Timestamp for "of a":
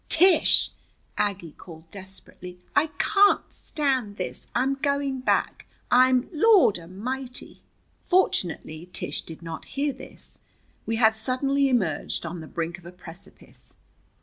12.79-12.91